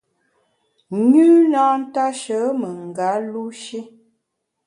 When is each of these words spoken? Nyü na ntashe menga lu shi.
Nyü 1.11 1.27
na 1.51 1.63
ntashe 1.81 2.39
menga 2.59 3.09
lu 3.31 3.43
shi. 3.61 3.79